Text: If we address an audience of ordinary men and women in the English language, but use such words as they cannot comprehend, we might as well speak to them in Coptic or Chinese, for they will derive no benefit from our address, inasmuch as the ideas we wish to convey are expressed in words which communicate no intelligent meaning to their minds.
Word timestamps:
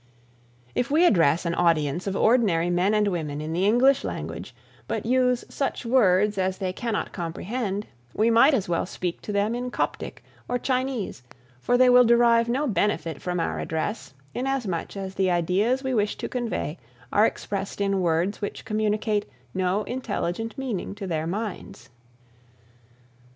If 0.73 0.89
we 0.89 1.05
address 1.05 1.45
an 1.45 1.53
audience 1.53 2.07
of 2.07 2.15
ordinary 2.15 2.71
men 2.71 2.95
and 2.95 3.07
women 3.07 3.39
in 3.39 3.53
the 3.53 3.67
English 3.67 4.03
language, 4.03 4.55
but 4.87 5.05
use 5.05 5.45
such 5.47 5.85
words 5.85 6.39
as 6.39 6.57
they 6.57 6.73
cannot 6.73 7.13
comprehend, 7.13 7.85
we 8.15 8.31
might 8.31 8.55
as 8.55 8.67
well 8.67 8.87
speak 8.87 9.21
to 9.21 9.31
them 9.31 9.53
in 9.53 9.69
Coptic 9.69 10.23
or 10.49 10.57
Chinese, 10.57 11.21
for 11.59 11.77
they 11.77 11.87
will 11.87 12.03
derive 12.03 12.49
no 12.49 12.65
benefit 12.65 13.21
from 13.21 13.39
our 13.39 13.59
address, 13.59 14.15
inasmuch 14.33 14.97
as 14.97 15.13
the 15.13 15.29
ideas 15.29 15.83
we 15.83 15.93
wish 15.93 16.15
to 16.17 16.27
convey 16.27 16.79
are 17.13 17.27
expressed 17.27 17.79
in 17.79 18.01
words 18.01 18.41
which 18.41 18.65
communicate 18.65 19.29
no 19.53 19.83
intelligent 19.83 20.57
meaning 20.57 20.95
to 20.95 21.05
their 21.05 21.27
minds. 21.27 21.91